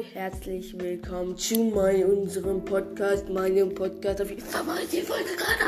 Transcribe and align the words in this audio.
und 0.00 0.14
herzlich 0.14 0.78
willkommen 0.78 1.36
zu 1.36 1.72
mein, 1.74 2.04
unserem 2.04 2.64
Podcast, 2.64 3.28
meinem 3.28 3.74
Podcast 3.74 4.22
auf 4.22 4.30
jeden 4.30 4.40
die 4.90 5.02
Folge 5.02 5.36
gerade 5.36 5.60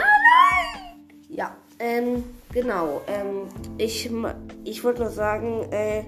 Ja, 1.29 1.55
ähm, 1.79 2.25
genau, 2.51 3.03
ähm, 3.09 3.49
ich, 3.77 4.11
ich 4.65 4.83
wollte 4.83 5.03
nur 5.03 5.11
sagen, 5.11 5.71
äh, 5.71 6.05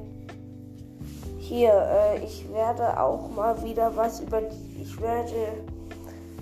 hier, 1.39 1.75
äh, 1.75 2.25
ich 2.25 2.51
werde 2.51 2.99
auch 2.99 3.31
mal 3.31 3.63
wieder 3.63 3.95
was 3.95 4.21
über, 4.21 4.41
ich 4.81 4.99
werde 5.03 5.59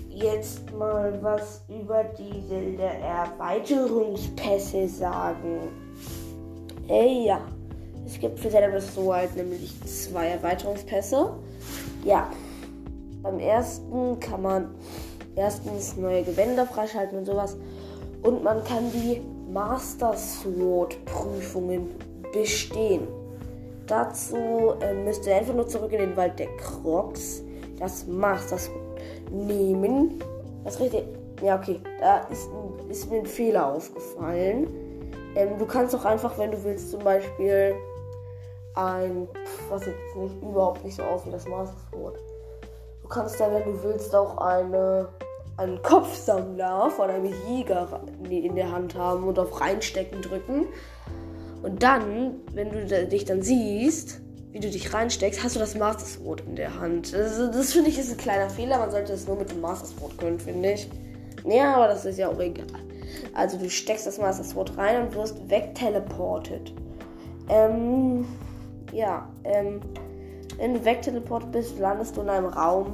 jetzt 0.09 0.71
mal 0.71 1.21
was 1.21 1.65
über 1.67 2.05
diese 2.17 2.81
Erweiterungspässe 2.81 4.87
sagen. 4.87 5.67
Äh, 6.87 7.25
ja. 7.25 7.41
Es 8.05 8.19
gibt 8.19 8.39
für 8.39 8.49
Zelda 8.49 8.67
Breath 8.67 8.97
of 8.97 9.13
halt 9.13 9.35
nämlich 9.35 9.71
zwei 9.85 10.27
Erweiterungspässe. 10.27 11.33
Ja. 12.03 12.29
Beim 13.21 13.39
ersten 13.39 14.19
kann 14.19 14.41
man 14.41 14.75
erstens 15.35 15.95
neue 15.95 16.23
Gewänder 16.23 16.65
freischalten 16.65 17.19
und 17.19 17.25
sowas. 17.25 17.55
Und 18.21 18.43
man 18.43 18.63
kann 18.63 18.91
die 18.91 19.21
Master 19.51 20.13
Sword 20.15 21.03
Prüfungen 21.05 21.89
bestehen. 22.33 23.07
Dazu 23.87 24.73
äh, 24.81 24.93
müsst 24.93 25.27
ihr 25.27 25.35
einfach 25.35 25.53
nur 25.53 25.67
zurück 25.67 25.91
in 25.91 25.99
den 25.99 26.17
Wald 26.17 26.39
der 26.39 26.47
Crocs, 26.57 27.43
das 27.79 28.07
Master 28.07 28.57
Sword 28.57 29.01
nehmen. 29.31 30.19
Das 30.63 30.79
richtig. 30.79 31.03
Ja, 31.41 31.57
okay. 31.57 31.79
Da 31.99 32.19
ist, 32.31 32.49
ist 32.89 33.09
mir 33.11 33.19
ein 33.19 33.25
Fehler 33.25 33.73
aufgefallen. 33.73 34.67
Ähm, 35.35 35.57
du 35.57 35.65
kannst 35.65 35.95
auch 35.95 36.05
einfach, 36.05 36.37
wenn 36.37 36.51
du 36.51 36.63
willst, 36.63 36.91
zum 36.91 37.03
Beispiel 37.03 37.75
ein, 38.75 39.27
was 39.69 39.83
sieht 39.83 39.95
nicht 40.15 40.41
überhaupt 40.41 40.83
nicht 40.83 40.95
so 40.95 41.03
aus 41.03 41.25
wie 41.25 41.31
das 41.31 41.47
Master 41.47 41.75
Sword. 41.91 42.17
Du 43.01 43.07
kannst 43.07 43.39
da, 43.39 43.51
wenn 43.51 43.63
du 43.63 43.83
willst, 43.83 44.15
auch 44.15 44.37
eine, 44.37 45.09
einen 45.57 45.81
Kopfsammler 45.81 46.89
von 46.89 47.09
einem 47.09 47.31
Jäger 47.47 48.01
in 48.29 48.55
der 48.55 48.71
Hand 48.71 48.95
haben 48.95 49.27
und 49.27 49.37
auf 49.37 49.59
reinstecken 49.59 50.21
drücken. 50.21 50.67
Und 51.61 51.83
dann, 51.83 52.41
wenn 52.53 52.71
du 52.71 53.07
dich 53.07 53.25
dann 53.25 53.41
siehst, 53.41 54.19
wie 54.51 54.59
du 54.59 54.69
dich 54.69 54.93
reinsteckst, 54.93 55.43
hast 55.43 55.55
du 55.55 55.59
das 55.59 55.75
Master 55.75 56.05
Sword 56.05 56.41
in 56.41 56.55
der 56.55 56.79
Hand. 56.79 57.13
Das, 57.13 57.37
das 57.37 57.73
finde 57.73 57.89
ich 57.89 57.97
ist 57.97 58.11
ein 58.11 58.17
kleiner 58.17 58.49
Fehler. 58.49 58.77
Man 58.79 58.91
sollte 58.91 59.13
es 59.13 59.27
nur 59.27 59.35
mit 59.35 59.51
dem 59.51 59.61
Master 59.61 59.87
Sword 59.87 60.17
können, 60.17 60.39
finde 60.39 60.73
ich. 60.73 60.89
Ja, 61.45 61.75
aber 61.75 61.87
das 61.87 62.05
ist 62.05 62.19
ja 62.19 62.29
auch 62.29 62.39
egal. 62.39 62.67
Also 63.33 63.57
du 63.57 63.69
steckst 63.69 64.05
das 64.05 64.19
Master 64.19 64.43
Sword 64.43 64.77
rein 64.77 65.05
und 65.05 65.15
wirst 65.15 65.49
wegteleportet. 65.49 66.73
Ähm, 67.49 68.25
ja, 68.93 69.27
ähm, 69.43 69.81
wenn 70.57 70.75
du 70.75 70.85
wegteleportet 70.85 71.51
bist, 71.51 71.79
landest 71.79 72.15
du 72.15 72.21
in 72.21 72.29
einem 72.29 72.47
Raum, 72.47 72.93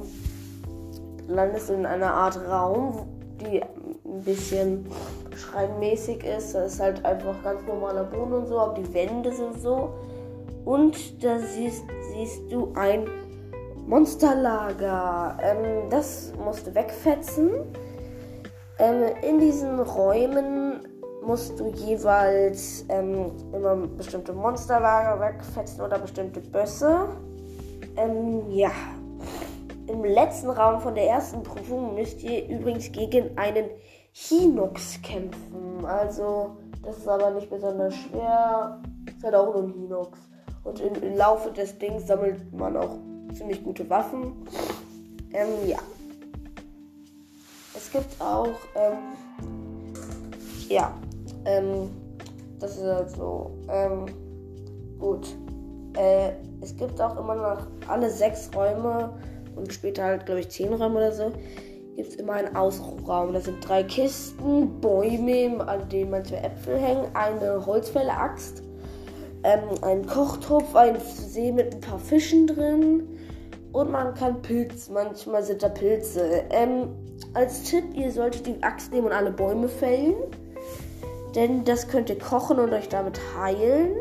landest 1.28 1.68
du 1.68 1.74
in 1.74 1.86
einer 1.86 2.12
Art 2.12 2.38
Raum, 2.48 3.06
die 3.40 3.62
ein 3.62 4.22
bisschen 4.22 4.86
schreinmäßig 5.36 6.24
ist. 6.24 6.54
Da 6.54 6.64
ist 6.64 6.80
halt 6.80 7.04
einfach 7.04 7.42
ganz 7.42 7.66
normaler 7.66 8.04
Boden 8.04 8.32
und 8.32 8.46
so, 8.46 8.58
aber 8.58 8.74
die 8.74 8.94
Wände 8.94 9.32
sind 9.32 9.60
so. 9.60 9.94
Und 10.64 11.22
da 11.22 11.38
siehst, 11.38 11.84
siehst 12.12 12.50
du 12.50 12.72
ein 12.74 13.06
Monsterlager. 13.86 15.38
Ähm, 15.42 15.90
das 15.90 16.32
musst 16.42 16.66
du 16.66 16.74
wegfetzen. 16.74 17.50
Ähm, 18.78 19.04
in 19.22 19.38
diesen 19.38 19.80
Räumen 19.80 20.59
musst 21.22 21.58
du 21.58 21.70
jeweils 21.70 22.84
ähm, 22.88 23.32
immer 23.52 23.76
bestimmte 23.76 24.32
Monsterlager 24.32 25.20
wegfetzen 25.20 25.80
oder 25.82 25.98
bestimmte 25.98 26.40
Bösse. 26.40 27.08
Ähm, 27.96 28.50
ja. 28.50 28.70
Im 29.86 30.04
letzten 30.04 30.50
Raum 30.50 30.80
von 30.80 30.94
der 30.94 31.08
ersten 31.08 31.42
Prüfung 31.42 31.94
müsst 31.94 32.22
ihr 32.22 32.48
übrigens 32.48 32.92
gegen 32.92 33.36
einen 33.36 33.66
Hinox 34.12 35.00
kämpfen. 35.02 35.84
Also, 35.84 36.56
das 36.82 36.98
ist 36.98 37.08
aber 37.08 37.30
nicht 37.30 37.50
besonders 37.50 37.94
schwer. 37.94 38.80
Ist 39.06 39.24
halt 39.24 39.34
auch 39.34 39.52
nur 39.52 39.64
ein 39.64 39.72
Hinox. 39.72 40.18
Und 40.62 40.80
im, 40.80 40.94
im 41.02 41.16
Laufe 41.16 41.50
des 41.50 41.76
Dings 41.78 42.06
sammelt 42.06 42.52
man 42.52 42.76
auch 42.76 42.98
ziemlich 43.34 43.62
gute 43.64 43.88
Waffen. 43.90 44.46
Ähm, 45.32 45.48
ja. 45.66 45.78
Es 47.74 47.90
gibt 47.90 48.20
auch, 48.20 48.48
ähm, 48.74 48.98
ja, 50.68 50.92
ähm, 51.44 51.90
das 52.58 52.76
ist 52.76 52.84
halt 52.84 53.10
so. 53.10 53.50
Ähm, 53.68 54.06
gut. 54.98 55.28
Äh, 55.96 56.32
es 56.60 56.76
gibt 56.76 57.00
auch 57.00 57.18
immer 57.18 57.34
noch 57.34 57.66
alle 57.88 58.10
sechs 58.10 58.50
Räume 58.54 59.10
und 59.56 59.72
später 59.72 60.04
halt, 60.04 60.26
glaube 60.26 60.40
ich, 60.40 60.50
zehn 60.50 60.72
Räume 60.72 60.96
oder 60.96 61.12
so. 61.12 61.32
Gibt 61.96 62.08
es 62.08 62.16
immer 62.16 62.34
einen 62.34 62.54
Ausruhraum. 62.54 63.32
Da 63.32 63.40
sind 63.40 63.66
drei 63.66 63.82
Kisten, 63.82 64.80
Bäume, 64.80 65.66
an 65.66 65.88
denen 65.88 66.10
manchmal 66.10 66.44
Äpfel 66.44 66.78
hängen, 66.78 67.06
eine 67.14 67.64
Holzfäller-Axt, 67.66 68.62
ähm, 69.42 69.60
ein 69.82 70.06
Kochtopf, 70.06 70.74
ein 70.76 70.98
See 71.00 71.50
mit 71.50 71.74
ein 71.74 71.80
paar 71.80 71.98
Fischen 71.98 72.46
drin 72.46 73.08
und 73.72 73.90
man 73.90 74.14
kann 74.14 74.42
Pilz, 74.42 74.88
manchmal 74.88 75.42
sind 75.42 75.62
da 75.62 75.68
Pilze. 75.68 76.44
Ähm, 76.50 76.88
als 77.34 77.64
Tipp, 77.64 77.84
ihr 77.94 78.10
solltet 78.10 78.46
die 78.46 78.62
Axt 78.62 78.92
nehmen 78.92 79.06
und 79.06 79.12
alle 79.12 79.30
Bäume 79.30 79.68
fällen. 79.68 80.14
Denn 81.34 81.64
das 81.64 81.88
könnt 81.88 82.10
ihr 82.10 82.18
kochen 82.18 82.58
und 82.58 82.72
euch 82.72 82.88
damit 82.88 83.20
heilen. 83.36 83.94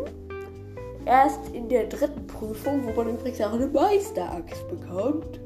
Erst 1.06 1.50
in 1.54 1.70
der 1.70 1.86
dritten 1.88 2.28
Prüfung, 2.28 2.86
wo 2.86 2.92
man 2.92 3.16
übrigens 3.16 3.42
auch 3.42 3.54
eine 3.54 3.68
Meisteraxt 3.68 4.68
bekommt, 4.68 5.40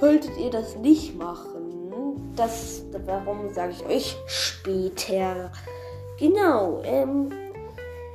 solltet 0.00 0.36
ihr 0.38 0.50
das 0.50 0.76
nicht 0.76 1.16
machen. 1.16 2.32
Das, 2.36 2.82
warum 3.06 3.52
sage 3.52 3.72
ich 3.72 3.86
euch 3.86 4.16
später. 4.26 5.52
Genau, 6.18 6.80
ähm, 6.84 7.30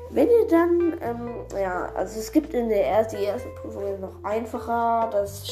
wenn 0.09 0.28
ihr 0.28 0.47
dann, 0.50 0.97
ähm, 1.01 1.29
ja, 1.59 1.91
also 1.96 2.19
es 2.19 2.31
gibt 2.31 2.53
in 2.53 2.69
der 2.69 2.88
ersten, 2.88 3.17
die 3.17 3.23
erste 3.23 3.50
Prüfung 3.50 4.00
noch 4.00 4.23
einfacher. 4.23 5.09
Das 5.11 5.44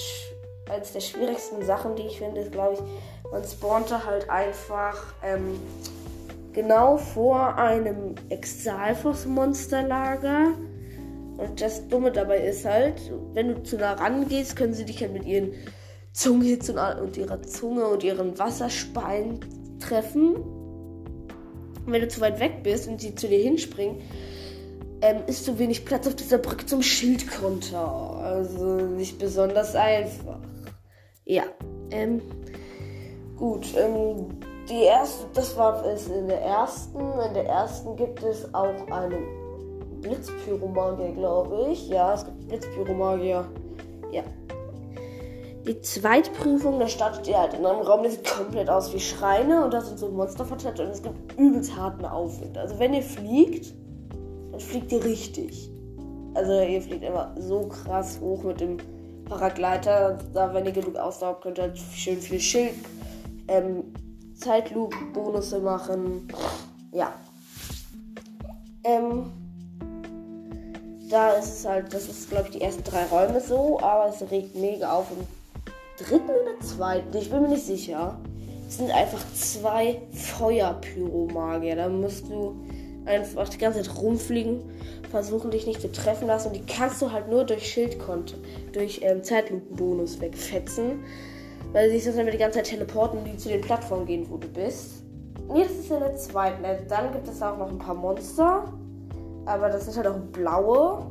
eines 0.70 0.94
der 0.94 1.00
schwierigsten 1.00 1.66
Sachen, 1.66 1.96
die 1.96 2.04
ich 2.04 2.18
finde, 2.18 2.42
ist, 2.42 2.52
glaube 2.52 2.74
ich, 2.74 3.32
man 3.32 3.44
spawnte 3.44 4.06
halt 4.06 4.30
einfach 4.30 5.14
ähm, 5.24 5.60
genau 6.58 6.98
vor 6.98 7.58
einem 7.60 8.16
Exalfos-Monsterlager. 8.30 10.54
Und 11.38 11.62
das 11.62 11.88
Dumme 11.88 12.12
dabei 12.12 12.40
ist 12.40 12.66
halt, 12.66 13.00
wenn 13.34 13.50
du 13.50 13.62
zu 13.62 13.78
nah 13.78 13.94
rangehst, 13.94 14.56
können 14.56 14.74
sie 14.74 14.86
dich 14.86 15.02
halt 15.02 15.14
mit 15.14 15.26
ihren 15.26 15.52
Zungenhits 16.14 16.72
und, 16.72 16.80
und 16.80 17.16
ihrer 17.16 17.44
Zunge 17.44 17.86
und 17.86 18.04
ihren 18.04 18.40
Wasserspeien 18.40 19.40
treffen. 19.80 20.36
Und 20.36 21.86
wenn 21.86 22.02
du 22.02 22.08
zu 22.08 22.22
weit 22.22 22.40
weg 22.40 22.64
bist 22.64 22.88
und 22.88 23.02
sie 23.02 23.14
zu 23.14 23.28
dir 23.28 23.38
hinspringen, 23.38 24.02
ähm, 25.02 25.18
ist 25.28 25.46
zu 25.46 25.60
wenig 25.60 25.86
Platz 25.86 26.08
auf 26.08 26.16
dieser 26.16 26.40
Brücke 26.40 26.66
zum 26.66 26.82
Schildkonter. 26.82 27.88
Also 27.88 28.78
nicht 28.78 29.20
besonders 29.20 29.76
einfach. 29.76 30.40
Ja. 31.24 31.44
Ähm, 31.92 32.20
gut. 33.38 33.68
Ähm, 33.78 34.40
die 34.70 34.84
erste, 34.84 35.26
das 35.34 35.58
war 35.58 35.86
es 35.86 36.08
in 36.08 36.28
der 36.28 36.42
ersten. 36.42 37.00
In 37.00 37.34
der 37.34 37.46
ersten 37.46 37.96
gibt 37.96 38.22
es 38.24 38.54
auch 38.54 38.88
einen 38.92 39.24
Blitzpyromagier, 40.02 41.14
glaube 41.14 41.68
ich. 41.72 41.88
Ja, 41.90 42.14
es 42.14 42.26
gibt 42.26 42.48
Blitzpyromagier. 42.48 43.46
Ja. 44.12 44.24
Die 45.66 45.82
zweite 45.82 46.32
Prüfung, 46.32 46.80
da 46.80 46.88
startet 46.88 47.28
ihr 47.28 47.38
halt 47.38 47.54
in 47.54 47.66
einem 47.66 47.82
Raum, 47.82 48.02
der 48.02 48.12
sieht 48.12 48.26
komplett 48.26 48.70
aus 48.70 48.94
wie 48.94 49.00
Schreine 49.00 49.66
und 49.66 49.74
da 49.74 49.82
sind 49.82 50.00
so 50.00 50.10
Monster 50.10 50.46
verteilt 50.46 50.80
und 50.80 50.88
es 50.88 51.04
gibt 51.04 51.38
übelst 51.38 51.76
harten 51.76 52.06
Aufwind. 52.06 52.58
Also 52.58 52.80
wenn 52.80 52.94
ihr 52.94 53.02
fliegt, 53.02 53.74
dann 54.52 54.62
fliegt 54.62 54.92
ihr 54.94 55.04
richtig. 55.04 55.70
Also 56.36 56.62
ihr 56.62 56.82
fliegt 56.82 57.04
immer 57.04 57.36
so 57.38 57.68
krass 57.68 58.20
hoch 58.22 58.44
mit 58.44 58.62
dem 58.62 58.78
Paragleiter. 59.26 60.18
Da, 60.34 60.54
wenn 60.54 60.66
ihr 60.66 60.72
genug 60.72 60.96
Ausdauer 60.96 61.40
könnt 61.42 61.58
ihr 61.58 61.64
halt 61.64 61.78
schön 61.78 62.18
viel 62.22 62.40
Schild, 62.40 62.76
ähm, 63.50 63.84
Zeitlupe-Bonusse 64.38 65.60
machen. 65.60 66.28
Ja. 66.92 67.14
Ähm, 68.84 69.32
da 71.10 71.32
ist 71.32 71.60
es 71.60 71.66
halt, 71.66 71.94
das 71.94 72.08
ist 72.08 72.30
glaube 72.30 72.46
ich 72.50 72.58
die 72.58 72.62
ersten 72.62 72.84
drei 72.84 73.06
Räume 73.06 73.42
so, 73.42 73.80
aber 73.80 74.10
es 74.10 74.22
regt 74.30 74.56
mega 74.56 74.92
auf. 74.92 75.08
Im 75.12 75.26
dritten 76.06 76.30
oder 76.30 76.60
zweiten, 76.60 77.18
ich 77.18 77.30
bin 77.30 77.42
mir 77.42 77.50
nicht 77.50 77.66
sicher, 77.66 78.20
es 78.68 78.78
sind 78.78 78.92
einfach 78.92 79.22
zwei 79.34 80.02
Feuerpyromagier. 80.12 81.76
Da 81.76 81.90
musst 81.90 82.30
du 82.30 82.56
einfach 83.06 83.48
die 83.50 83.58
ganze 83.58 83.82
Zeit 83.82 83.98
rumfliegen, 83.98 84.60
versuchen 85.10 85.52
dich 85.52 85.66
nicht 85.66 85.82
zu 85.82 85.92
treffen 85.92 86.28
lassen 86.28 86.50
und 86.50 86.56
die 86.56 86.66
kannst 86.66 87.02
du 87.02 87.12
halt 87.12 87.30
nur 87.30 87.46
durch 87.46 87.72
Schildkonto, 87.72 88.36
durch 88.74 89.00
ähm, 89.02 89.24
Zeitlupenbonus 89.24 90.20
wegfetzen. 90.20 91.04
Weil 91.74 91.90
sie 91.90 92.00
sich 92.00 92.14
sonst 92.14 92.32
die 92.32 92.38
ganze 92.38 92.60
Zeit 92.60 92.68
teleporten 92.68 93.24
die 93.24 93.38
zu 93.38 93.50
den 93.50 93.62
Plattformen 93.62 94.06
gehen, 94.06 94.26
wo 94.30 94.38
du 94.38 94.48
bist. 94.48 95.04
Nee, 95.52 95.64
das 95.64 95.74
ist 95.74 95.92
in 95.92 96.00
der 96.00 96.16
zweiten. 96.16 96.64
Dann 96.88 97.12
gibt 97.12 97.28
es 97.28 97.42
auch 97.42 97.58
noch 97.58 97.70
ein 97.70 97.78
paar 97.78 97.96
Monster. 97.96 98.66
Aber 99.46 99.70
das 99.70 99.86
sind 99.86 99.98
halt 99.98 100.08
auch 100.08 100.20
blaue. 100.32 101.06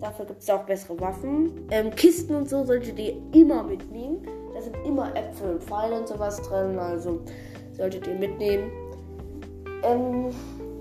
Dafür 0.00 0.24
gibt 0.24 0.42
es 0.42 0.48
auch 0.48 0.64
bessere 0.64 0.98
Waffen. 1.00 1.66
Ähm, 1.70 1.90
Kisten 1.90 2.34
und 2.34 2.48
so 2.48 2.64
solltet 2.64 2.98
ihr 2.98 3.16
immer 3.32 3.62
mitnehmen. 3.62 4.26
Da 4.54 4.62
sind 4.62 4.76
immer 4.86 5.14
Äpfel 5.14 5.52
und 5.52 5.62
Pfeile 5.62 6.00
und 6.00 6.08
sowas 6.08 6.40
drin. 6.42 6.78
Also 6.78 7.20
solltet 7.76 8.06
ihr 8.06 8.14
mitnehmen. 8.14 8.70
Ähm, 9.82 10.30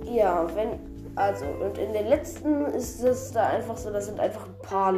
ja, 0.05 0.47
wenn. 0.55 0.79
Also, 1.15 1.45
und 1.45 1.77
in 1.77 1.91
den 1.91 2.07
letzten 2.07 2.65
ist 2.67 3.03
es 3.03 3.31
da 3.31 3.47
einfach 3.47 3.75
so, 3.75 3.91
das 3.91 4.05
sind 4.05 4.19
einfach 4.21 4.45
ein 4.45 4.55
paar. 4.61 4.93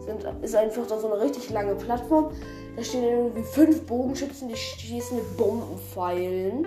Sind, 0.00 0.26
ist 0.42 0.56
einfach 0.56 0.84
da 0.88 0.98
so 0.98 1.12
eine 1.12 1.22
richtig 1.22 1.50
lange 1.50 1.76
Plattform. 1.76 2.32
Da 2.76 2.82
stehen 2.82 3.04
irgendwie 3.04 3.42
fünf 3.42 3.86
Bogenschützen, 3.86 4.48
die 4.48 4.56
schießen 4.56 5.16
mit 5.16 5.36
Bombenpfeilen. 5.36 6.66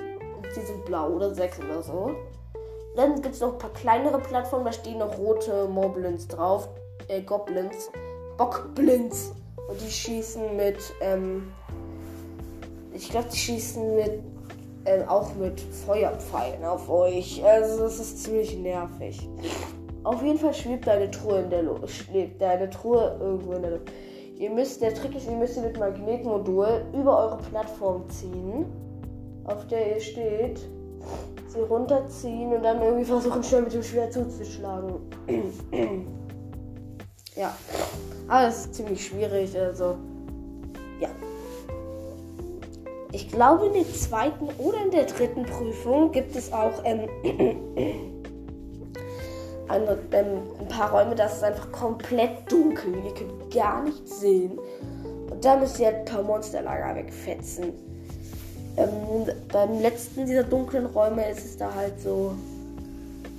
Die 0.55 0.61
sind 0.65 0.85
blau 0.85 1.09
oder 1.09 1.33
sechs 1.33 1.59
oder 1.59 1.81
so. 1.81 2.11
Dann 2.95 3.21
gibt 3.21 3.35
es 3.35 3.41
noch 3.41 3.53
ein 3.53 3.57
paar 3.57 3.73
kleinere 3.73 4.19
Plattformen, 4.19 4.65
da 4.65 4.71
stehen 4.71 4.99
noch 4.99 5.17
rote 5.17 5.67
Moblins 5.67 6.27
drauf. 6.27 6.69
Äh, 7.07 7.21
Goblins. 7.21 7.89
Bockblins. 8.37 9.33
Und 9.67 9.81
die 9.81 9.89
schießen 9.89 10.55
mit, 10.55 10.77
ähm, 11.01 11.51
ich 12.93 13.09
glaube, 13.09 13.27
die 13.31 13.37
schießen 13.37 13.95
mit, 13.95 14.21
äh, 14.85 15.03
auch 15.07 15.33
mit 15.35 15.59
Feuerpfeilen 15.59 16.63
auf 16.63 16.89
euch. 16.89 17.43
Also, 17.43 17.83
das 17.83 17.99
ist 17.99 18.23
ziemlich 18.23 18.55
nervig. 18.57 19.27
Auf 20.03 20.21
jeden 20.21 20.37
Fall 20.37 20.53
schwebt 20.53 20.85
deine 20.85 21.09
Truhe 21.09 21.39
in 21.39 21.49
der 21.49 21.63
Luft. 21.63 21.89
Schwebt 21.89 22.39
deine 22.39 22.69
Truhe 22.69 23.17
irgendwo 23.19 23.53
in 23.53 23.61
der 23.63 23.71
Luft. 23.71 23.91
Ihr 24.37 24.49
müsst, 24.49 24.81
der 24.81 24.93
Trick 24.93 25.15
ist, 25.15 25.29
ihr 25.29 25.37
müsst 25.37 25.61
mit 25.61 25.79
Magnetmodul 25.79 26.85
über 26.93 27.19
eure 27.19 27.37
Plattform 27.37 28.09
ziehen, 28.09 28.65
auf 29.45 29.65
der 29.67 29.95
ihr 29.95 30.01
steht, 30.01 30.59
sie 31.47 31.61
runterziehen 31.61 32.51
und 32.51 32.63
dann 32.63 32.81
irgendwie 32.81 33.05
versuchen, 33.05 33.41
schnell 33.43 33.61
mit 33.61 33.73
dem 33.73 33.83
Schwert 33.83 34.11
zuzuschlagen. 34.11 34.95
ja. 37.35 37.55
Aber 38.27 38.47
es 38.47 38.65
ist 38.65 38.75
ziemlich 38.75 39.05
schwierig, 39.05 39.57
also. 39.57 39.95
Ja. 40.99 41.09
Ich 43.13 43.29
glaube, 43.29 43.67
in 43.67 43.73
der 43.73 43.93
zweiten 43.93 44.49
oder 44.57 44.83
in 44.83 44.91
der 44.91 45.05
dritten 45.05 45.43
Prüfung 45.43 46.11
gibt 46.11 46.35
es 46.35 46.51
auch 46.51 46.83
ähm, 46.83 47.07
eine, 49.67 49.97
ähm, 50.11 50.41
ein 50.59 50.67
paar 50.67 50.91
Räume, 50.91 51.15
das 51.15 51.37
ist 51.37 51.43
einfach 51.43 51.71
komplett 51.71 52.51
dunkel. 52.51 52.93
Ihr 53.05 53.13
könnt 53.13 53.53
gar 53.53 53.83
nichts 53.83 54.19
sehen. 54.19 54.59
Und 55.29 55.43
da 55.43 55.57
müsst 55.57 55.79
ihr 55.79 55.87
halt 55.87 55.97
ein 55.97 56.05
paar 56.05 56.23
Monsterlager 56.23 56.95
wegfetzen. 56.95 57.73
Ähm, 58.77 59.33
beim 59.51 59.81
letzten 59.81 60.25
dieser 60.25 60.43
dunklen 60.43 60.85
Räume 60.85 61.29
ist 61.29 61.45
es 61.45 61.57
da 61.57 61.73
halt 61.73 61.99
so. 61.99 62.33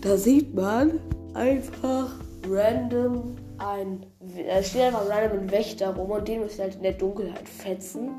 Da 0.00 0.16
sieht 0.16 0.54
man 0.54 1.00
einfach 1.34 2.10
random 2.48 3.36
ein. 3.58 4.06
Da 4.20 4.62
steht 4.62 4.82
einfach 4.82 5.08
random 5.08 5.40
ein 5.40 5.50
Wächter 5.50 5.94
rum 5.94 6.10
und 6.10 6.26
den 6.26 6.40
müsst 6.40 6.58
ihr 6.58 6.64
halt 6.64 6.76
in 6.76 6.82
der 6.82 6.92
Dunkelheit 6.92 7.48
fetzen. 7.48 8.10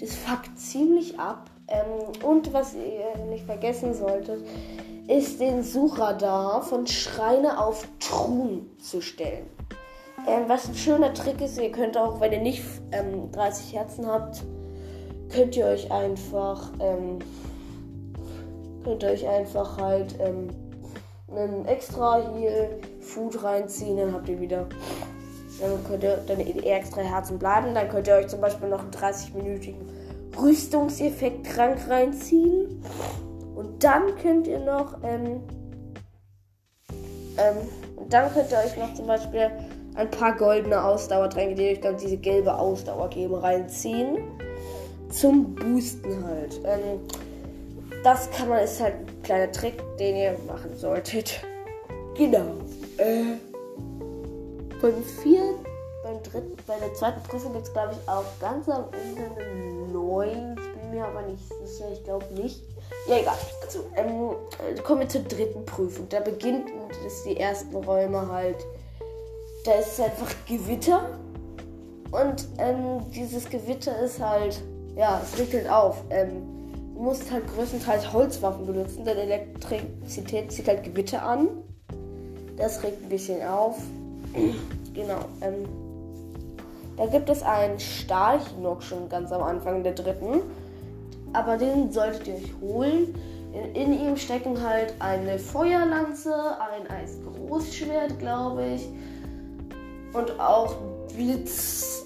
Das 0.00 0.14
fuckt 0.14 0.58
ziemlich 0.58 1.18
ab. 1.18 1.50
Ähm, 1.68 2.24
und 2.24 2.52
was 2.52 2.74
ihr 2.74 3.24
nicht 3.26 3.44
vergessen 3.44 3.92
solltet, 3.92 4.44
ist 5.08 5.40
den 5.40 5.62
Suchradar 5.62 6.62
von 6.62 6.86
Schreine 6.86 7.64
auf 7.64 7.86
Truhen 8.00 8.76
zu 8.78 9.00
stellen. 9.00 9.46
Ähm, 10.26 10.44
was 10.48 10.68
ein 10.68 10.74
schöner 10.74 11.14
Trick 11.14 11.40
ist, 11.40 11.60
ihr 11.60 11.70
könnt 11.70 11.96
auch, 11.96 12.20
wenn 12.20 12.32
ihr 12.32 12.40
nicht 12.40 12.62
ähm, 12.90 13.30
30 13.30 13.74
Herzen 13.74 14.06
habt, 14.06 14.42
könnt 15.28 15.56
ihr 15.56 15.66
euch 15.66 15.90
einfach, 15.92 16.72
ähm, 16.80 17.20
könnt 18.82 19.02
ihr 19.04 19.10
euch 19.10 19.28
einfach 19.28 19.78
halt 19.78 20.16
ähm, 20.18 20.48
einen 21.30 21.64
extra 21.66 22.22
hier 22.36 22.80
Food 23.00 23.42
reinziehen, 23.44 23.96
dann 23.96 24.12
habt 24.12 24.28
ihr 24.28 24.40
wieder, 24.40 24.66
dann 25.60 25.84
könnt 25.86 26.02
ihr 26.02 26.16
dann 26.26 26.40
extra 26.40 27.02
Herzen 27.02 27.38
bleiben, 27.38 27.74
dann 27.74 27.88
könnt 27.88 28.08
ihr 28.08 28.14
euch 28.14 28.28
zum 28.28 28.40
Beispiel 28.40 28.68
noch 28.68 28.80
einen 28.80 28.90
30-minütigen 28.90 29.86
Rüstungseffekt 30.36 31.44
krank 31.44 31.78
reinziehen. 31.88 32.82
Und 33.56 33.82
dann 33.82 34.14
könnt 34.16 34.46
ihr 34.46 34.60
noch, 34.60 34.98
ähm, 35.02 35.40
ähm, 37.38 37.56
dann 38.10 38.32
könnt 38.32 38.52
ihr 38.52 38.58
euch 38.58 38.76
noch 38.76 38.92
zum 38.94 39.06
Beispiel 39.06 39.50
ein 39.94 40.10
paar 40.10 40.36
goldene 40.36 40.84
Ausdauertränke, 40.84 41.54
die 41.54 41.70
euch 41.70 41.80
dann 41.80 41.96
diese 41.96 42.18
gelbe 42.18 42.54
Ausdauer 42.54 43.08
geben, 43.08 43.34
reinziehen. 43.34 44.18
Zum 45.08 45.54
Boosten 45.54 46.22
halt. 46.24 46.60
Ähm, 46.64 47.00
das 48.04 48.30
kann 48.30 48.48
man, 48.48 48.62
ist 48.62 48.80
halt 48.80 48.94
ein 48.94 49.22
kleiner 49.22 49.50
Trick, 49.50 49.82
den 49.98 50.16
ihr 50.16 50.36
machen 50.46 50.76
solltet. 50.76 51.40
Genau. 52.16 52.46
Äh, 52.96 53.36
beim 54.80 55.02
vierten, 55.22 55.66
beim 56.02 56.22
dritten, 56.22 56.56
bei 56.66 56.78
der 56.78 56.94
zweiten 56.94 57.22
Prüfung 57.24 57.52
gibt 57.52 57.66
es, 57.66 57.72
glaube 57.74 57.92
ich, 57.92 58.08
auch 58.08 58.24
ganz 58.40 58.66
am 58.70 58.86
Ende 58.92 59.38
eine 59.38 59.92
9 59.92 60.56
mir 60.90 61.04
aber 61.04 61.22
nicht 61.22 61.42
sicher, 61.64 61.90
ich 61.92 62.02
glaube 62.04 62.26
nicht. 62.34 62.62
Ja, 63.08 63.18
egal. 63.18 63.36
Also, 63.64 63.84
ähm, 63.96 64.82
kommen 64.82 65.00
wir 65.00 65.08
zur 65.08 65.22
dritten 65.22 65.64
Prüfung. 65.64 66.08
Da 66.08 66.20
beginnt 66.20 66.70
das 67.04 67.24
die 67.24 67.38
ersten 67.38 67.74
Räume 67.76 68.30
halt. 68.30 68.56
Da 69.64 69.72
ist 69.72 69.92
es 69.92 70.00
einfach 70.00 70.32
Gewitter. 70.46 71.18
Und 72.10 72.46
ähm, 72.58 73.00
dieses 73.10 73.48
Gewitter 73.48 73.98
ist 74.00 74.20
halt, 74.20 74.62
ja, 74.94 75.20
es 75.22 75.38
regnet 75.38 75.68
auf. 75.68 76.02
Ähm, 76.10 76.42
du 76.94 77.02
musst 77.02 77.30
halt 77.30 77.46
größtenteils 77.54 78.12
Holzwaffen 78.12 78.66
benutzen, 78.66 79.04
denn 79.04 79.18
Elektrizität 79.18 80.52
zieht 80.52 80.68
halt 80.68 80.84
Gewitter 80.84 81.22
an. 81.22 81.48
Das 82.56 82.82
regt 82.82 83.02
ein 83.02 83.08
bisschen 83.08 83.46
auf. 83.46 83.76
genau. 84.94 85.18
Ähm, 85.42 85.68
da 86.96 87.06
gibt 87.06 87.28
es 87.28 87.42
einen 87.42 87.78
Stahlchinook 87.78 88.82
schon 88.82 89.08
ganz 89.08 89.30
am 89.30 89.42
Anfang 89.42 89.82
der 89.82 89.92
dritten 89.92 90.40
aber 91.36 91.56
den 91.58 91.92
solltet 91.92 92.26
ihr 92.26 92.34
euch 92.34 92.54
holen. 92.60 93.14
In, 93.52 93.74
in 93.74 94.00
ihm 94.00 94.16
stecken 94.16 94.60
halt 94.62 94.94
eine 94.98 95.38
Feuerlanze, 95.38 96.34
ein 96.60 96.90
Eisgroßschwert, 96.90 98.18
glaube 98.18 98.64
ich, 98.74 98.88
und 100.12 100.40
auch 100.40 100.74
Blitz 101.14 102.04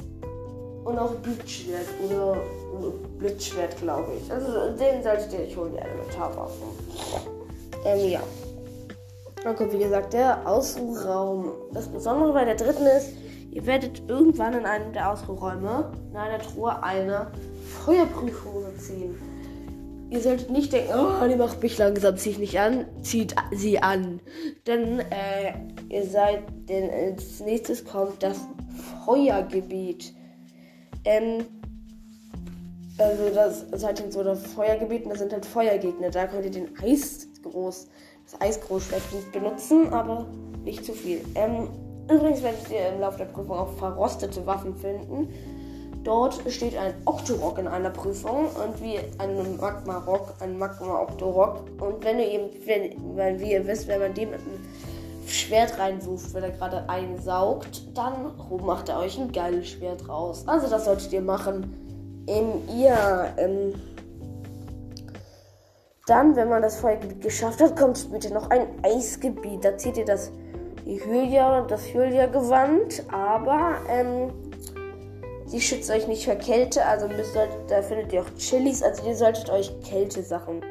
und 0.85 0.99
auch 0.99 1.15
Blitzschwert 1.17 1.87
oder, 2.05 2.37
Blitzschwert, 3.19 3.77
glaube 3.79 4.12
ich. 4.21 4.32
Also 4.32 4.71
den 4.77 5.03
solltet 5.03 5.32
ihr 5.32 5.41
euch 5.41 5.56
holen, 5.56 5.73
die 5.73 5.79
Elementarwaffen. 5.79 6.69
Ähm, 7.85 8.11
ja. 8.11 8.21
Dann 9.43 9.57
kommt 9.57 9.73
wie 9.73 9.79
gesagt 9.79 10.13
der 10.13 10.47
Ausruhraum. 10.47 11.53
Das 11.73 11.89
Besondere 11.89 12.32
bei 12.32 12.44
der 12.44 12.56
dritten 12.56 12.87
ist, 12.87 13.13
ihr 13.51 13.65
werdet 13.67 14.03
irgendwann 14.09 14.55
in 14.55 14.67
einem 14.67 14.93
der 14.93 15.11
Ausruhräume 15.11 15.93
in 16.11 16.17
einer 16.17 16.39
Truhe 16.39 16.82
eine 16.82 17.31
Feuerprüfungen 17.85 18.79
ziehen. 18.79 19.17
Ihr 20.11 20.20
solltet 20.20 20.51
nicht 20.51 20.73
denken, 20.73 20.93
oh, 20.94 21.27
die 21.27 21.37
macht 21.37 21.63
mich 21.63 21.79
langsam, 21.79 22.17
ziehe 22.17 22.32
ich 22.32 22.41
nicht 22.41 22.59
an, 22.59 22.85
zieht 23.01 23.35
sie 23.53 23.81
an. 23.81 24.20
Denn 24.67 24.99
äh, 24.99 25.55
ihr 25.89 26.05
seid, 26.05 26.43
denn 26.69 26.91
als 26.91 27.39
nächstes 27.41 27.85
kommt 27.85 28.20
das 28.23 28.39
Feuergebiet. 29.05 30.13
Ähm, 31.05 31.44
also 32.99 33.31
das 33.32 33.63
ist 33.63 33.85
halt 33.85 34.13
so 34.13 34.23
das 34.25 34.47
Feuergebiet 34.49 35.05
und 35.05 35.11
das 35.11 35.20
sind 35.20 35.32
halt 35.32 35.47
Feuergegner. 35.47 36.11
Da 36.11 36.27
könnt 36.27 36.44
ihr 36.44 36.51
den 36.51 36.77
Eisgroß, 36.77 37.89
das 38.31 38.41
Eisgroßschwert 38.41 39.03
benutzen, 39.32 39.93
aber 39.93 40.27
nicht 40.65 40.84
zu 40.84 40.93
viel. 40.93 41.20
Ähm, 41.34 41.69
übrigens 42.08 42.43
werdet 42.43 42.70
ihr 42.70 42.89
im 42.89 43.01
Laufe 43.01 43.19
der 43.19 43.27
Prüfung 43.27 43.56
auch 43.56 43.72
verrostete 43.79 44.46
Waffen 44.46 44.77
finden. 44.77 45.29
Dort 46.03 46.41
steht 46.51 46.77
ein 46.79 46.94
Octorok 47.05 47.58
in 47.58 47.69
einer 47.69 47.91
Prüfung 47.91 48.46
und 48.46 48.82
wie 48.82 48.99
ein 49.19 49.56
Magma-Rock, 49.58 50.34
ein 50.41 50.58
Magma-Octorok. 50.58 51.65
Und 51.79 52.05
wenn 52.05 52.19
ihr 52.19 52.29
eben, 52.29 52.49
wenn, 52.65 53.17
weil 53.17 53.39
wie 53.39 53.53
ihr 53.53 53.67
wisst, 53.67 53.87
wenn 53.87 54.01
man 54.01 54.15
dem 54.15 54.31
mit 54.31 54.41
einem 54.41 54.60
Schwert 55.27 55.79
reinwuft, 55.79 56.32
wenn 56.32 56.43
er 56.43 56.51
gerade 56.53 56.89
einsaugt, 56.89 57.82
dann 57.94 58.32
macht 58.65 58.89
er 58.89 58.99
euch 58.99 59.19
ein 59.19 59.31
geiles 59.31 59.69
Schwert 59.69 60.08
raus. 60.08 60.44
Also 60.46 60.69
das 60.69 60.87
solltet 60.87 61.13
ihr 61.13 61.20
machen. 61.20 62.25
Ähm, 62.27 62.63
ihr, 62.75 63.34
ähm, 63.37 63.75
dann, 66.10 66.34
wenn 66.34 66.48
man 66.48 66.62
das 66.62 66.76
Feuergebiet 66.76 67.20
geschafft 67.20 67.60
hat, 67.60 67.76
kommt 67.76 67.96
später 67.96 68.34
noch 68.34 68.50
ein 68.50 68.67
Eisgebiet. 68.82 69.64
Da 69.64 69.79
zieht 69.79 69.96
ihr 69.96 70.05
das 70.05 70.32
Hylia, 70.84 71.62
das 71.62 71.94
Hylia-Gewand, 71.94 73.05
aber, 73.12 73.76
ähm, 73.88 74.32
Sie 75.46 75.60
schützt 75.60 75.90
euch 75.90 76.06
nicht 76.06 76.26
vor 76.26 76.36
Kälte, 76.36 76.86
also 76.86 77.08
müsst 77.08 77.34
ihr, 77.34 77.48
da 77.67 77.82
findet 77.82 78.12
ihr 78.12 78.20
auch 78.20 78.34
Chilis, 78.38 78.84
also 78.84 79.05
ihr 79.05 79.17
solltet 79.17 79.50
euch 79.50 79.72
Kältesachen 79.82 80.62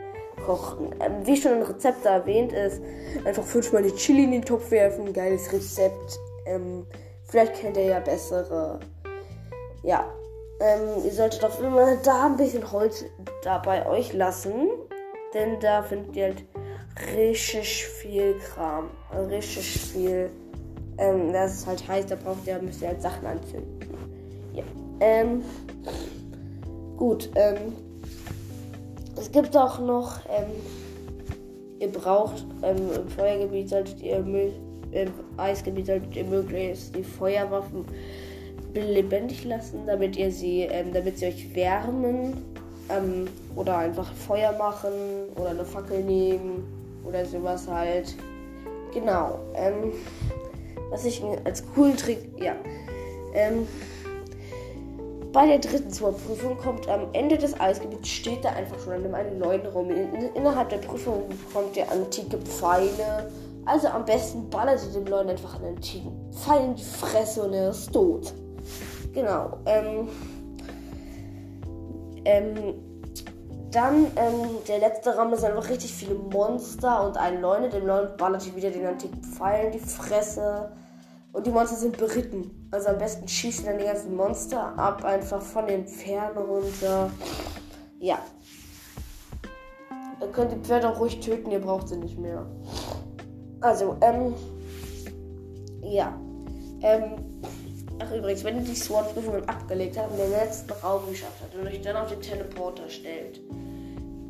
kochen. 0.45 0.95
Ähm, 1.01 1.25
wie 1.25 1.35
schon 1.35 1.51
ein 1.51 1.63
Rezept 1.63 2.05
erwähnt 2.05 2.53
ist, 2.53 2.81
einfach 3.25 3.43
fünfmal 3.43 3.83
die 3.83 3.93
Chili 3.95 4.23
in 4.23 4.31
den 4.31 4.41
Topf 4.41 4.71
werfen, 4.71 5.11
geiles 5.11 5.51
Rezept. 5.51 6.17
Ähm, 6.45 6.85
vielleicht 7.25 7.55
kennt 7.55 7.75
ihr 7.75 7.87
ja 7.87 7.99
bessere. 7.99 8.79
Ja, 9.83 10.05
ähm, 10.61 11.03
ihr 11.03 11.11
solltet 11.11 11.43
auf 11.43 11.61
immer 11.61 11.97
da 11.97 12.27
ein 12.27 12.37
bisschen 12.37 12.71
Holz 12.71 13.03
da 13.43 13.57
bei 13.57 13.85
euch 13.85 14.13
lassen, 14.13 14.69
denn 15.33 15.59
da 15.59 15.81
findet 15.83 16.15
ihr 16.15 16.25
halt 16.25 16.43
richtig 17.15 17.85
viel 17.85 18.35
Kram, 18.39 18.89
richtig 19.29 19.79
viel 19.79 20.29
Ähm, 20.99 21.31
das 21.31 21.53
ist 21.53 21.67
halt 21.67 21.87
heiß, 21.87 22.07
da 22.07 22.15
braucht 22.15 22.45
ihr, 22.45 22.61
müsst 22.61 22.81
ihr 22.81 22.89
halt 22.89 23.01
Sachen 23.01 23.25
anzünden. 23.25 23.79
Ja. 24.53 24.63
Ähm, 24.99 25.43
gut, 26.97 27.29
ähm, 27.35 27.73
es 29.17 29.31
gibt 29.31 29.55
auch 29.55 29.79
noch, 29.79 30.19
ähm, 30.29 30.51
ihr 31.79 31.89
braucht 31.89 32.45
ähm, 32.63 32.89
im 32.93 33.07
Feuergebiet 33.07 33.69
solltet 33.69 34.01
ihr 34.01 34.17
im 34.17 35.11
Eisgebiet 35.37 35.85
solltet 35.85 36.15
ihr 36.15 36.25
möglichst 36.25 36.95
die 36.95 37.03
Feuerwaffen 37.03 37.85
lebendig 38.73 39.45
lassen, 39.45 39.85
damit 39.85 40.17
ihr 40.17 40.31
sie, 40.31 40.61
ähm, 40.63 40.91
damit 40.93 41.19
sie 41.19 41.27
euch 41.27 41.55
wärmen 41.55 42.43
ähm, 42.89 43.27
oder 43.55 43.77
einfach 43.77 44.11
Feuer 44.13 44.51
machen 44.53 44.91
oder 45.35 45.49
eine 45.49 45.65
Fackel 45.65 46.03
nehmen 46.03 46.63
oder 47.05 47.25
sowas 47.25 47.67
halt. 47.67 48.15
Genau. 48.93 49.39
Ähm, 49.55 49.93
was 50.89 51.05
ich 51.05 51.23
als 51.43 51.63
coolen 51.73 51.95
Trick, 51.95 52.29
ja. 52.37 52.55
Ähm, 53.33 53.67
bei 55.31 55.45
der 55.45 55.59
dritten 55.59 55.91
Sword-Prüfung 55.91 56.57
kommt 56.57 56.89
am 56.89 57.01
Ende 57.13 57.37
des 57.37 57.59
Eisgebiets, 57.59 58.09
steht 58.09 58.43
da 58.43 58.49
einfach 58.49 58.79
schon 58.79 58.93
an 58.93 59.13
einem 59.13 59.37
neuen 59.37 59.65
rum. 59.67 59.91
In, 59.91 60.13
in, 60.15 60.33
innerhalb 60.33 60.69
der 60.69 60.77
Prüfung 60.77 61.29
bekommt 61.29 61.77
ihr 61.77 61.89
antike 61.91 62.37
Pfeile. 62.37 63.29
Also 63.65 63.89
am 63.89 64.05
besten 64.05 64.49
ballert 64.49 64.81
ihr 64.83 64.99
dem 64.99 65.05
Leuten 65.05 65.29
einfach 65.29 65.55
einen 65.55 65.75
antiken 65.75 66.11
Pfeil 66.33 66.65
in 66.65 66.75
die 66.75 66.83
Fresse 66.83 67.43
und 67.43 67.53
er 67.53 67.69
ist 67.69 67.93
tot. 67.93 68.33
Genau. 69.13 69.57
Ähm, 69.67 70.07
ähm, 72.29 72.75
dann, 73.71 74.05
ähm, 74.15 74.63
der 74.67 74.79
letzte 74.79 75.15
Raum 75.15 75.33
ist 75.33 75.43
einfach 75.43 75.69
richtig 75.69 75.93
viele 75.93 76.15
Monster 76.15 77.05
und 77.05 77.17
ein 77.17 77.41
Leune. 77.41 77.69
Dem 77.69 77.85
Leune 77.85 78.09
ballert 78.17 78.45
ihr 78.45 78.55
wieder 78.55 78.71
den 78.71 78.85
antiken 78.85 79.21
Pfeil 79.23 79.67
in 79.67 79.71
die 79.73 79.79
Fresse. 79.79 80.71
Und 81.31 81.45
die 81.45 81.51
Monster 81.51 81.75
sind 81.75 81.97
beritten. 81.97 82.67
Also 82.71 82.89
am 82.89 82.97
besten 82.97 83.27
schießen 83.27 83.65
dann 83.65 83.77
die 83.77 83.85
ganzen 83.85 84.15
Monster 84.15 84.77
ab, 84.77 85.03
einfach 85.03 85.41
von 85.41 85.67
den 85.67 85.87
Pferden 85.87 86.43
runter. 86.43 87.11
Ja. 87.99 88.19
Ihr 90.21 90.27
könnt 90.27 90.51
die 90.51 90.57
Pferde 90.57 90.89
auch 90.89 90.99
ruhig 90.99 91.19
töten, 91.19 91.51
ihr 91.51 91.61
braucht 91.61 91.87
sie 91.87 91.97
nicht 91.97 92.17
mehr. 92.17 92.45
Also, 93.61 93.97
ähm. 94.01 94.33
Ja. 95.81 96.13
Ähm. 96.81 97.15
Ach 97.99 98.11
übrigens, 98.13 98.43
wenn 98.43 98.57
ihr 98.57 98.63
die 98.63 98.75
Sword-Prüfungen 98.75 99.47
abgelegt 99.49 99.97
habt 99.97 100.11
und 100.11 100.19
den 100.19 100.31
letzten 100.31 100.71
Raum 100.71 101.01
geschafft 101.09 101.41
habt 101.41 101.55
und 101.55 101.67
euch 101.67 101.81
dann 101.81 101.97
auf 101.97 102.09
den 102.09 102.21
Teleporter 102.21 102.89
stellt, 102.89 103.41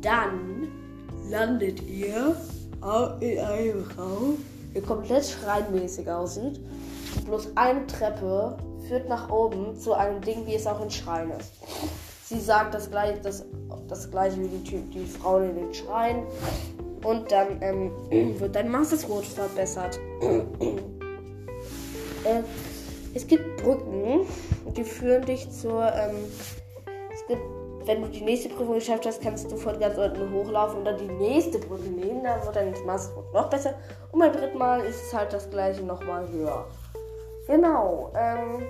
dann 0.00 0.68
landet 1.28 1.82
ihr 1.82 2.34
in 3.20 3.38
einem 3.38 3.84
Raum, 3.96 4.44
der 4.74 4.82
komplett 4.82 5.24
schreinmäßig 5.24 6.10
aussieht. 6.10 6.60
Bloß 7.26 7.50
eine 7.54 7.86
Treppe 7.86 8.56
führt 8.88 9.08
nach 9.08 9.30
oben 9.30 9.78
zu 9.78 9.92
einem 9.92 10.20
Ding, 10.20 10.46
wie 10.46 10.54
es 10.54 10.66
auch 10.66 10.82
in 10.82 10.90
Schrein 10.90 11.30
ist. 11.30 11.52
Sie 12.24 12.40
sagt 12.40 12.74
das 12.74 12.90
gleiche, 12.90 13.20
das, 13.20 13.44
das 13.88 14.10
gleiche 14.10 14.40
wie 14.40 14.48
die, 14.48 14.64
typ, 14.64 14.90
die 14.92 15.04
Frauen 15.04 15.50
in 15.50 15.56
den 15.56 15.74
Schrein. 15.74 16.24
Und 17.04 17.30
dann 17.30 17.60
ähm, 17.60 17.92
wird 18.40 18.54
dein 18.54 18.68
Master 18.68 18.96
Sword 18.96 19.24
verbessert. 19.24 19.98
äh, 22.24 22.42
es 23.12 23.26
gibt 23.26 23.49
Brücken, 23.62 24.26
die 24.76 24.84
führen 24.84 25.24
dich 25.24 25.50
zur. 25.50 25.92
Ähm, 25.94 26.16
es 27.12 27.26
gibt, 27.26 27.42
wenn 27.86 28.02
du 28.02 28.08
die 28.08 28.22
nächste 28.22 28.48
Prüfung 28.48 28.74
geschafft 28.74 29.06
hast, 29.06 29.22
kannst 29.22 29.50
du 29.50 29.56
von 29.56 29.78
ganz 29.78 29.96
unten 29.98 30.32
hochlaufen 30.32 30.78
und 30.78 30.84
dann 30.84 30.98
die 30.98 31.08
nächste 31.08 31.58
Brücke 31.58 31.88
nehmen. 31.88 32.22
Dann 32.22 32.42
wird 32.44 32.56
dein 32.56 32.74
Master 32.86 33.22
noch 33.32 33.48
besser. 33.50 33.74
Und 34.12 34.20
beim 34.20 34.32
dritten 34.32 34.58
Mal 34.58 34.80
ist 34.80 35.02
es 35.06 35.14
halt 35.14 35.32
das 35.32 35.48
gleiche 35.50 35.82
nochmal 35.82 36.28
höher. 36.30 36.66
Genau. 37.46 38.12
Ähm, 38.16 38.66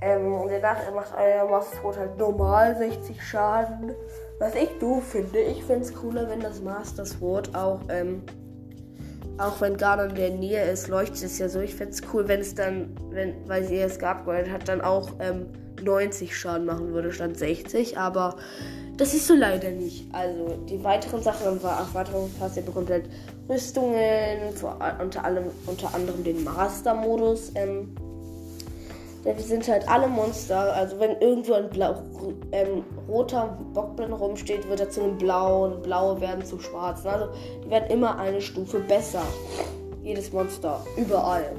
ähm, 0.00 0.34
und 0.34 0.50
danach 0.50 0.78
macht 0.94 1.12
euer 1.16 1.48
Master 1.48 1.78
halt 1.98 2.16
normal 2.18 2.76
60 2.76 3.22
Schaden. 3.22 3.94
Was 4.38 4.54
ich 4.54 4.78
doof 4.78 5.02
finde, 5.04 5.40
ich 5.40 5.64
finde 5.64 5.82
es 5.82 5.94
cooler, 5.94 6.28
wenn 6.30 6.40
das 6.40 6.62
Master 6.62 7.04
Sword 7.04 7.54
auch 7.56 7.80
ähm, 7.88 8.22
auch 9.38 9.60
wenn 9.60 9.76
Garn 9.76 10.10
in 10.10 10.16
der 10.16 10.30
Nähe 10.30 10.70
ist, 10.70 10.88
leuchtet 10.88 11.24
es 11.24 11.38
ja 11.38 11.48
so. 11.48 11.60
Ich 11.60 11.74
fände 11.74 11.92
es 11.92 12.02
cool, 12.12 12.26
wenn 12.28 12.40
es 12.40 12.54
dann, 12.54 12.90
wenn, 13.10 13.34
weil 13.48 13.64
sie 13.64 13.78
es 13.78 13.98
geupgradet 13.98 14.50
hat, 14.50 14.68
dann 14.68 14.80
auch 14.80 15.10
ähm, 15.20 15.46
90 15.82 16.36
Schaden 16.36 16.66
machen 16.66 16.92
würde, 16.92 17.12
statt 17.12 17.36
60. 17.36 17.98
Aber 17.98 18.36
das 18.96 19.14
ist 19.14 19.28
so 19.28 19.34
leider 19.34 19.70
nicht. 19.70 20.06
Also 20.12 20.58
die 20.68 20.82
weiteren 20.82 21.22
Sachen 21.22 21.46
im 21.46 21.60
Erweiterungspass, 21.62 22.56
ihr 22.56 22.64
bekommt 22.64 22.90
halt 22.90 23.08
Rüstungen, 23.48 24.52
vor, 24.54 24.76
unter, 25.00 25.24
allem, 25.24 25.44
unter 25.66 25.94
anderem 25.94 26.24
den 26.24 26.42
Master-Modus. 26.42 27.52
Ähm, 27.54 27.94
wir 29.24 29.34
sind 29.42 29.66
halt 29.68 29.88
alle 29.88 30.08
Monster. 30.08 30.74
Also 30.74 30.98
wenn 31.00 31.20
irgendwo 31.20 31.54
ein 31.54 31.68
Blau, 31.68 31.96
ähm, 32.52 32.84
roter 33.08 33.58
Bockblin 33.74 34.12
rumsteht, 34.12 34.68
wird 34.68 34.80
er 34.80 34.90
zu 34.90 35.02
einem 35.02 35.18
blauen. 35.18 35.82
Blaue 35.82 36.20
werden 36.20 36.44
zu 36.44 36.58
schwarzen. 36.58 37.08
Also 37.08 37.26
die 37.64 37.70
werden 37.70 37.90
immer 37.90 38.18
eine 38.18 38.40
Stufe 38.40 38.80
besser. 38.80 39.22
Jedes 40.02 40.32
Monster. 40.32 40.84
Überall. 40.96 41.52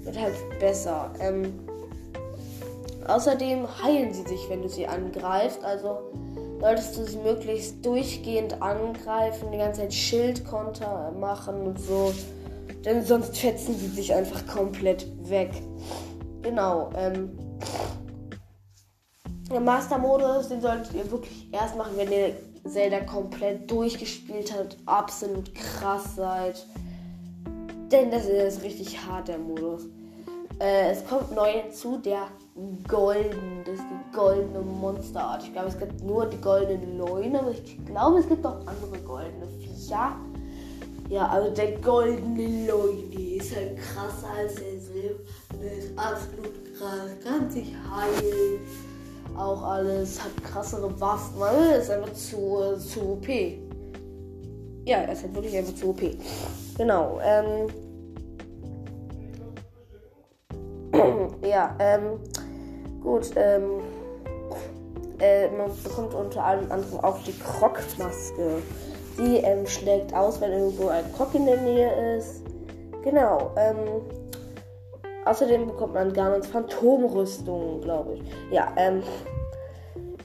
Wird 0.00 0.18
halt 0.18 0.34
besser. 0.58 1.12
Ähm, 1.20 1.52
außerdem 3.06 3.66
heilen 3.82 4.12
sie 4.12 4.22
sich, 4.22 4.48
wenn 4.48 4.62
du 4.62 4.68
sie 4.68 4.86
angreifst. 4.86 5.62
Also 5.64 5.98
solltest 6.60 6.96
du 6.96 7.04
sie 7.04 7.18
möglichst 7.18 7.84
durchgehend 7.84 8.62
angreifen, 8.62 9.50
die 9.52 9.58
ganze 9.58 9.82
Zeit 9.82 9.92
Schildkonter 9.92 11.12
machen 11.18 11.66
und 11.66 11.78
so. 11.78 12.12
Denn 12.84 13.04
sonst 13.04 13.36
fetzen 13.36 13.76
sie 13.78 13.88
sich 13.88 14.12
einfach 14.14 14.46
komplett 14.46 15.06
weg. 15.28 15.50
Genau. 16.42 16.90
Ähm, 16.96 17.30
der 19.50 19.60
Master-Modus, 19.60 20.48
den 20.48 20.60
solltet 20.60 20.94
ihr 20.94 21.10
wirklich 21.10 21.52
erst 21.52 21.76
machen, 21.76 21.92
wenn 21.96 22.10
ihr 22.10 22.34
Zelda 22.66 23.00
komplett 23.00 23.70
durchgespielt 23.70 24.52
habt, 24.56 24.76
absolut 24.86 25.54
krass 25.54 26.16
seid. 26.16 26.66
Denn 27.90 28.10
das 28.10 28.26
ist 28.26 28.62
richtig 28.62 29.04
hart, 29.06 29.28
der 29.28 29.38
Modus. 29.38 29.82
Äh, 30.58 30.92
es 30.92 31.06
kommt 31.06 31.34
neu 31.34 31.50
hinzu, 31.50 31.98
der 31.98 32.28
Golden. 32.88 33.62
Das 33.64 33.74
ist 33.74 33.84
die 33.90 34.16
goldene 34.16 34.60
Monsterart. 34.60 35.42
Ich 35.42 35.52
glaube, 35.52 35.68
es 35.68 35.78
gibt 35.78 36.02
nur 36.02 36.26
die 36.26 36.40
goldene 36.40 36.96
Leune, 36.96 37.40
aber 37.40 37.50
ich 37.50 37.84
glaube, 37.84 38.20
es 38.20 38.28
gibt 38.28 38.46
auch 38.46 38.60
andere 38.66 38.98
goldene 39.04 39.46
Viecher. 39.58 40.16
Ja, 41.12 41.26
also 41.26 41.50
der 41.50 41.72
goldene 41.72 42.66
Leune 42.66 43.36
ist 43.36 43.54
halt 43.54 43.76
krasser 43.76 44.28
als 44.34 44.54
der 44.54 44.80
Silber 44.80 45.20
ist 45.60 45.98
absolut 45.98 46.74
krass, 46.78 47.10
kann 47.22 47.50
sich 47.50 47.74
heilen. 47.94 48.60
Auch 49.36 49.62
alles, 49.62 50.18
hat 50.24 50.42
krassere 50.42 50.98
Waffen. 50.98 51.38
Man 51.38 51.54
ist 51.78 51.90
einfach 51.90 52.14
zu, 52.14 52.78
zu 52.78 53.12
OP. 53.12 53.28
Ja, 54.86 55.00
er 55.02 55.12
ist 55.12 55.24
halt 55.24 55.34
wirklich 55.34 55.54
einfach 55.54 55.74
zu 55.74 55.90
OP. 55.90 56.00
Genau, 56.78 57.20
ähm. 57.22 57.68
ja, 61.46 61.76
ähm. 61.78 62.20
Gut, 63.02 63.32
ähm. 63.36 63.82
Äh, 65.18 65.50
man 65.50 65.70
bekommt 65.84 66.14
unter 66.14 66.42
anderem 66.42 67.00
auch 67.02 67.22
die 67.22 67.38
Krogmaske. 67.38 68.62
Die 69.18 69.38
ähm, 69.38 69.66
schlägt 69.66 70.14
aus, 70.14 70.40
wenn 70.40 70.52
irgendwo 70.52 70.88
ein 70.88 71.04
Krog 71.14 71.34
in 71.34 71.46
der 71.46 71.58
Nähe 71.58 72.16
ist. 72.16 72.42
Genau, 73.02 73.52
ähm. 73.56 74.02
Außerdem 75.24 75.66
bekommt 75.66 75.94
man 75.94 76.12
Garnons 76.12 76.48
Phantomrüstung, 76.48 77.80
glaube 77.82 78.14
ich. 78.14 78.22
Ja, 78.52 78.72
ähm. 78.76 79.02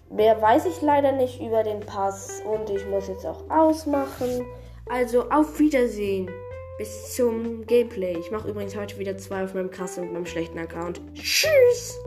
Mehr 0.09 0.41
weiß 0.41 0.65
ich 0.65 0.81
leider 0.81 1.11
nicht 1.11 1.41
über 1.41 1.63
den 1.63 1.81
Pass 1.81 2.41
und 2.45 2.69
ich 2.69 2.85
muss 2.87 3.07
jetzt 3.07 3.25
auch 3.25 3.43
ausmachen. 3.49 4.45
Also 4.89 5.29
auf 5.29 5.59
Wiedersehen. 5.59 6.29
Bis 6.77 7.15
zum 7.15 7.65
Gameplay. 7.65 8.17
Ich 8.19 8.31
mache 8.31 8.49
übrigens 8.49 8.75
heute 8.75 8.99
wieder 8.99 9.17
zwei 9.17 9.43
auf 9.43 9.53
meinem 9.53 9.71
krassen 9.71 10.03
und 10.03 10.13
meinem 10.13 10.27
schlechten 10.27 10.59
Account. 10.59 11.01
Tschüss! 11.15 11.97